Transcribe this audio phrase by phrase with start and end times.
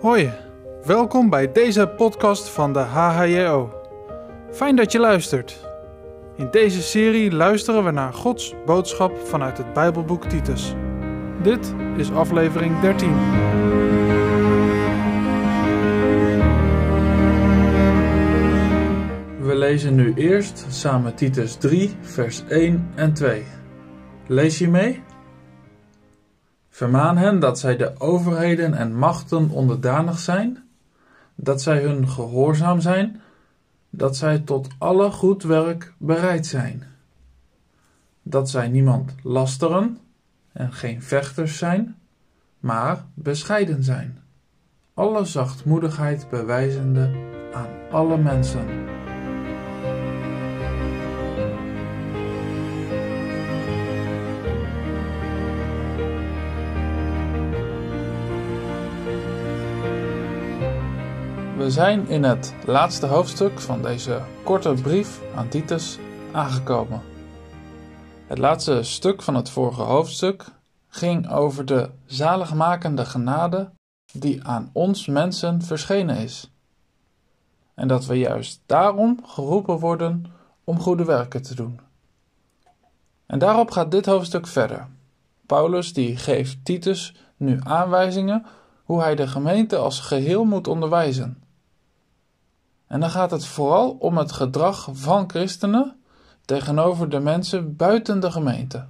[0.00, 0.32] Hoi,
[0.84, 3.72] welkom bij deze podcast van de HHJO.
[4.50, 5.66] Fijn dat je luistert.
[6.36, 10.74] In deze serie luisteren we naar Gods boodschap vanuit het Bijbelboek Titus.
[11.42, 13.14] Dit is aflevering 13.
[19.40, 23.44] We lezen nu eerst samen Titus 3, vers 1 en 2.
[24.26, 25.05] Lees je mee?
[26.76, 30.64] Vermaan hen dat zij de overheden en machten onderdanig zijn,
[31.34, 33.20] dat zij hun gehoorzaam zijn,
[33.90, 36.82] dat zij tot alle goed werk bereid zijn,
[38.22, 39.98] dat zij niemand lasteren
[40.52, 41.96] en geen vechters zijn,
[42.60, 44.22] maar bescheiden zijn,
[44.94, 47.10] alle zachtmoedigheid bewijzende
[47.52, 48.95] aan alle mensen.
[61.66, 65.98] We zijn in het laatste hoofdstuk van deze korte brief aan Titus
[66.32, 67.02] aangekomen.
[68.26, 70.44] Het laatste stuk van het vorige hoofdstuk
[70.88, 73.70] ging over de zaligmakende genade
[74.12, 76.50] die aan ons mensen verschenen is.
[77.74, 80.26] En dat we juist daarom geroepen worden
[80.64, 81.80] om goede werken te doen.
[83.26, 84.86] En daarop gaat dit hoofdstuk verder.
[85.46, 88.46] Paulus die geeft Titus nu aanwijzingen
[88.84, 91.44] hoe hij de gemeente als geheel moet onderwijzen.
[92.86, 96.00] En dan gaat het vooral om het gedrag van christenen
[96.44, 98.86] tegenover de mensen buiten de gemeente.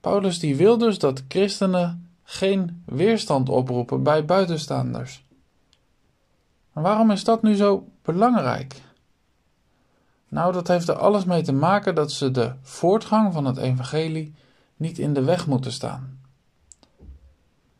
[0.00, 5.24] Paulus die wil dus dat christenen geen weerstand oproepen bij buitenstaanders.
[6.72, 8.82] Maar waarom is dat nu zo belangrijk?
[10.28, 14.34] Nou, dat heeft er alles mee te maken dat ze de voortgang van het evangelie
[14.76, 16.20] niet in de weg moeten staan.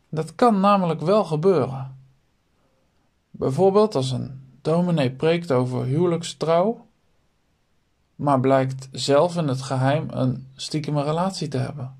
[0.09, 1.97] Dat kan namelijk wel gebeuren.
[3.29, 6.85] Bijvoorbeeld als een dominee preekt over huwelijkstrouw,
[8.15, 11.95] maar blijkt zelf in het geheim een stiekeme relatie te hebben.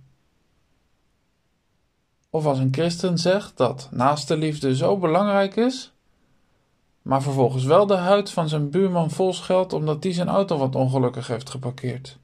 [2.30, 5.94] Of als een christen zegt dat naaste liefde zo belangrijk is,
[7.02, 10.76] maar vervolgens wel de huid van zijn buurman vol scheldt omdat die zijn auto wat
[10.76, 12.18] ongelukkig heeft geparkeerd.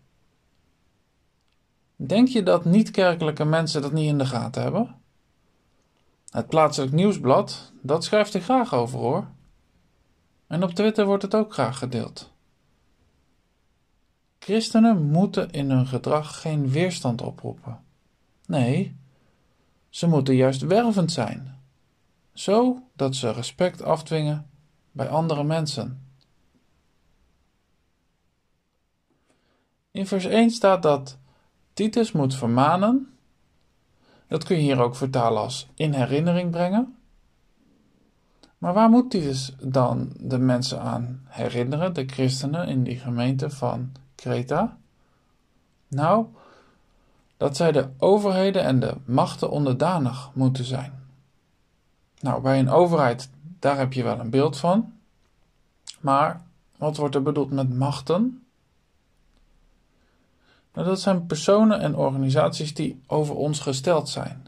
[1.96, 4.96] Denk je dat niet-kerkelijke mensen dat niet in de gaten hebben?
[6.30, 9.28] Het plaatselijk nieuwsblad, dat schrijft er graag over hoor.
[10.50, 12.32] En op Twitter wordt het ook graag gedeeld.
[14.40, 17.84] Christenen moeten in hun gedrag geen weerstand oproepen.
[18.46, 18.96] Nee,
[19.90, 21.60] ze moeten juist wervend zijn,
[22.34, 24.50] zo dat ze respect afdwingen
[24.92, 26.04] bij andere mensen.
[29.92, 31.18] In vers 1 staat dat
[31.74, 33.14] Titus moet vermanen.
[34.28, 36.99] Dat kun je hier ook vertalen als in herinnering brengen.
[38.60, 43.92] Maar waar moet Titus dan de mensen aan herinneren, de christenen in die gemeente van
[44.16, 44.78] Kreta?
[45.88, 46.26] Nou,
[47.38, 50.94] dat zij de overheden en de machten onderdanig moeten zijn.
[52.20, 54.94] Nou, bij een overheid, daar heb je wel een beeld van.
[56.00, 56.42] Maar
[56.78, 58.44] wat wordt er bedoeld met machten?
[60.74, 64.48] Nou, dat zijn personen en organisaties die over ons gesteld zijn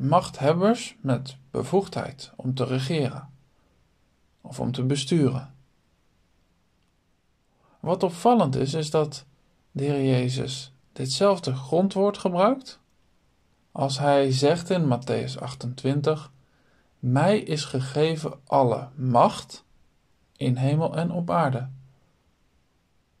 [0.00, 3.28] machthebbers met bevoegdheid om te regeren
[4.40, 5.54] of om te besturen.
[7.80, 9.24] Wat opvallend is, is dat
[9.70, 12.80] de Heer Jezus ditzelfde grondwoord gebruikt
[13.72, 16.32] als hij zegt in Matthäus 28:
[16.98, 19.64] Mij is gegeven alle macht
[20.36, 21.68] in hemel en op aarde.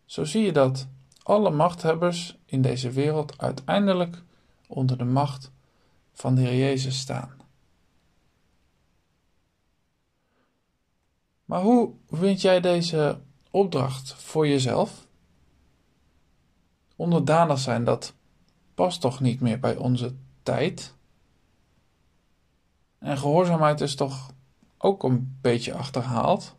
[0.04, 0.88] Zo zie je dat
[1.22, 4.22] alle machthebbers in deze wereld uiteindelijk
[4.66, 5.50] onder de macht
[6.20, 7.30] van de Heer Jezus staan.
[11.44, 13.20] Maar hoe vind jij deze
[13.50, 15.06] opdracht voor jezelf?
[16.96, 18.14] Onderdanig zijn, dat
[18.74, 20.94] past toch niet meer bij onze tijd?
[22.98, 24.30] En gehoorzaamheid is toch
[24.78, 26.56] ook een beetje achterhaald?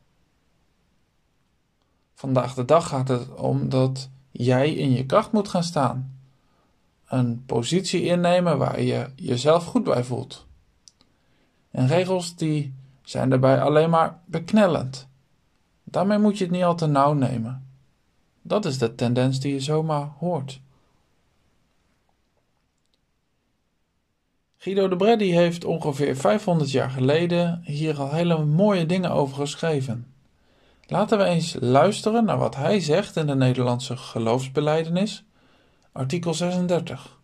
[2.14, 6.20] Vandaag de dag gaat het om dat jij in je kracht moet gaan staan
[7.12, 10.46] een positie innemen waar je jezelf goed bij voelt.
[11.72, 12.74] En regels die
[13.04, 15.08] zijn daarbij alleen maar beknellend.
[15.84, 17.68] Daarmee moet je het niet al te nauw nemen.
[18.42, 20.62] Dat is de tendens die je zomaar hoort.
[24.57, 30.14] Guido de Breddy heeft ongeveer 500 jaar geleden hier al hele mooie dingen over geschreven.
[30.86, 35.24] Laten we eens luisteren naar wat hij zegt in de Nederlandse geloofsbeleidenis
[35.92, 37.20] Artikel 36.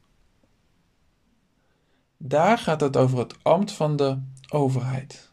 [2.17, 4.19] Daar gaat het over het ambt van de
[4.49, 5.31] overheid.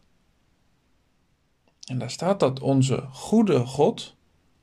[1.86, 4.14] En daar staat dat onze goede God,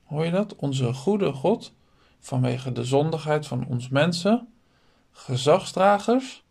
[0.04, 0.56] hoor je dat?
[0.56, 1.72] Onze goede God,
[2.20, 4.48] vanwege de zondigheid van ons mensen,
[5.10, 6.44] gezagsdragers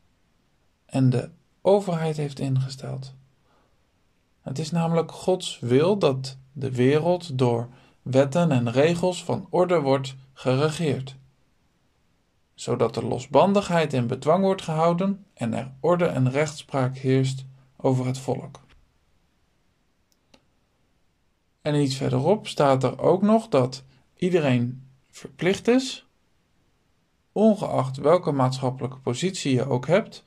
[0.86, 1.30] en de
[1.62, 3.14] overheid heeft ingesteld.
[4.42, 7.70] Het is namelijk Gods wil dat de wereld door
[8.02, 11.16] wetten en regels van orde wordt geregeerd,
[12.62, 17.46] zodat er losbandigheid en bedwang wordt gehouden en er orde en rechtspraak heerst
[17.78, 18.60] over het volk.
[21.62, 23.84] En iets verderop staat er ook nog dat
[24.16, 26.06] iedereen verplicht is,
[27.31, 30.24] ongeacht welke maatschappelijke positie je ook hebt,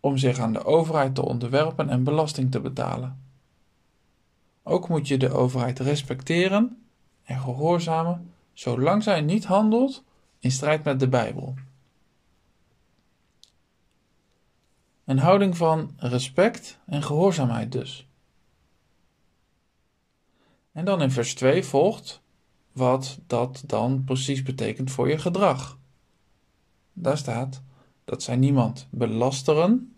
[0.00, 3.22] om zich aan de overheid te onderwerpen en belasting te betalen.
[4.62, 6.82] Ook moet je de overheid respecteren
[7.22, 10.04] en gehoorzamen, zolang zij niet handelt
[10.40, 11.54] in strijd met de Bijbel.
[15.04, 18.08] Een houding van respect en gehoorzaamheid dus.
[20.72, 22.22] En dan in vers 2 volgt
[22.72, 25.78] wat dat dan precies betekent voor je gedrag.
[26.92, 27.62] Daar staat
[28.04, 29.94] dat zij niemand belasteren,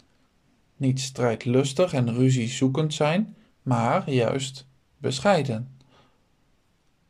[0.76, 4.66] niet strijdlustig en ruziezoekend zijn, maar juist
[4.98, 5.76] bescheiden.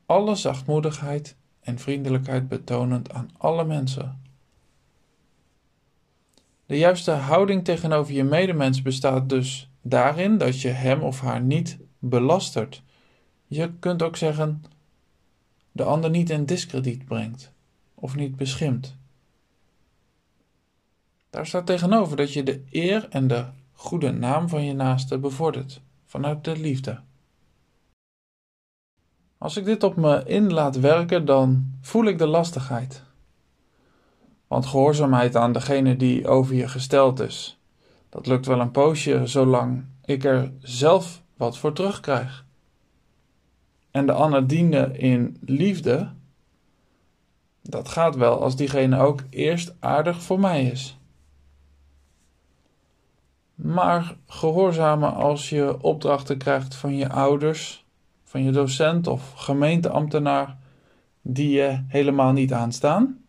[0.06, 4.20] Alle zachtmoedigheid en vriendelijkheid betonend aan alle mensen.
[6.66, 11.78] De juiste houding tegenover je medemens bestaat dus daarin dat je hem of haar niet
[11.98, 12.82] belastert.
[13.46, 14.64] Je kunt ook zeggen
[15.72, 17.52] de ander niet in diskrediet brengt
[17.94, 18.96] of niet beschimpt.
[21.30, 25.80] Daar staat tegenover dat je de eer en de goede naam van je naaste bevordert
[26.06, 27.00] vanuit de liefde.
[29.42, 33.02] Als ik dit op me in laat werken, dan voel ik de lastigheid.
[34.46, 37.58] Want gehoorzaamheid aan degene die over je gesteld is,
[38.08, 42.44] dat lukt wel een poosje zolang ik er zelf wat voor terugkrijg.
[43.90, 46.12] En de ander dienen in liefde,
[47.62, 50.98] dat gaat wel als diegene ook eerst aardig voor mij is.
[53.54, 57.82] Maar gehoorzamen als je opdrachten krijgt van je ouders,
[58.32, 60.56] van je docent of gemeenteambtenaar
[61.22, 63.24] die je helemaal niet aanstaan.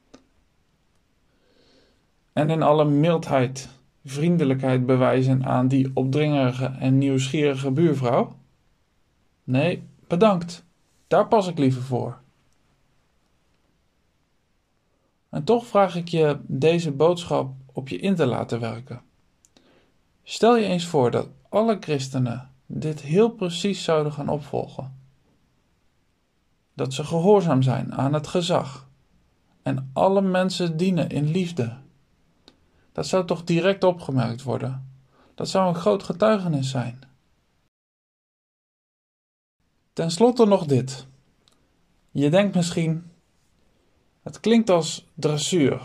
[2.33, 3.69] En in alle mildheid
[4.05, 8.35] vriendelijkheid bewijzen aan die opdringerige en nieuwsgierige buurvrouw?
[9.44, 10.63] Nee, bedankt.
[11.07, 12.17] Daar pas ik liever voor.
[15.29, 19.01] En toch vraag ik je deze boodschap op je in te laten werken.
[20.23, 24.97] Stel je eens voor dat alle christenen dit heel precies zouden gaan opvolgen.
[26.73, 28.89] Dat ze gehoorzaam zijn aan het gezag
[29.61, 31.77] en alle mensen dienen in liefde.
[32.91, 34.91] Dat zou toch direct opgemerkt worden?
[35.35, 36.99] Dat zou een groot getuigenis zijn.
[39.93, 41.07] Ten slotte nog dit.
[42.11, 43.11] Je denkt misschien,
[44.21, 45.81] het klinkt als dressuur.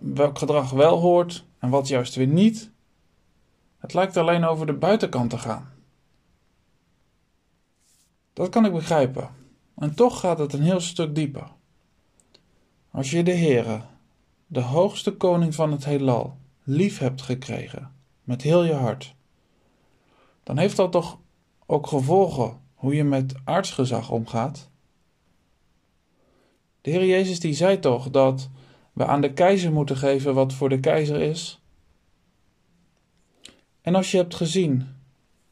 [0.00, 2.70] Welk gedrag wel hoort en wat juist weer niet.
[3.80, 5.68] Het lijkt alleen over de buitenkant te gaan.
[8.32, 9.30] Dat kan ik begrijpen.
[9.76, 11.50] En toch gaat het een heel stuk dieper.
[12.90, 13.80] Als je de Heere,
[14.46, 17.92] de hoogste koning van het heelal, lief hebt gekregen,
[18.24, 19.14] met heel je hart,
[20.42, 21.18] dan heeft dat toch
[21.66, 24.70] ook gevolgen hoe je met aartsgezag omgaat?
[26.80, 28.48] De Heer Jezus die zei toch dat
[28.92, 31.59] we aan de keizer moeten geven wat voor de keizer is
[33.90, 34.88] en als je hebt gezien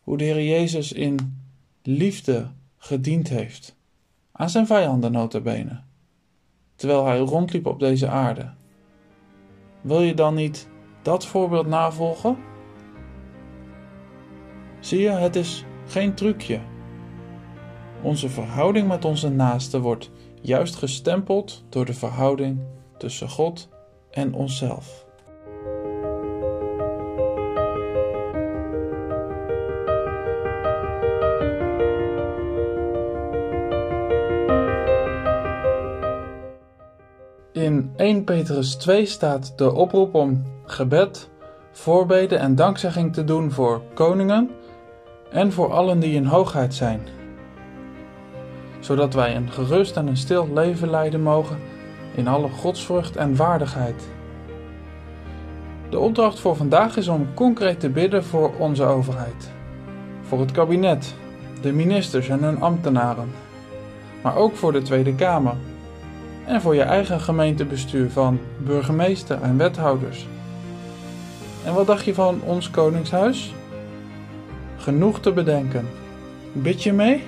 [0.00, 1.42] hoe de Heer Jezus in
[1.82, 3.76] liefde gediend heeft,
[4.32, 5.80] aan zijn vijanden notabene,
[6.74, 8.50] terwijl hij rondliep op deze aarde,
[9.80, 10.68] wil je dan niet
[11.02, 12.36] dat voorbeeld navolgen?
[14.80, 16.60] Zie je, het is geen trucje.
[18.02, 22.60] Onze verhouding met onze naaste wordt juist gestempeld door de verhouding
[22.98, 23.68] tussen God
[24.10, 25.07] en onszelf.
[37.98, 41.30] 1 Petrus 2 staat de oproep om gebed,
[41.72, 44.50] voorbeden en dankzegging te doen voor koningen
[45.30, 47.00] en voor allen die in hoogheid zijn,
[48.80, 51.58] zodat wij een gerust en een stil leven leiden mogen
[52.14, 54.08] in alle godsvrucht en waardigheid.
[55.90, 59.52] De opdracht voor vandaag is om concreet te bidden voor onze overheid,
[60.22, 61.14] voor het kabinet,
[61.60, 63.30] de ministers en hun ambtenaren,
[64.22, 65.54] maar ook voor de Tweede Kamer
[66.48, 70.26] en voor je eigen gemeentebestuur van burgemeester en wethouders.
[71.64, 73.54] En wat dacht je van ons koningshuis?
[74.76, 75.86] Genoeg te bedenken.
[76.52, 77.22] Bid je mee?